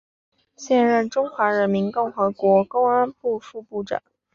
[0.55, 4.01] 现任中华人民共和国公安部副部长。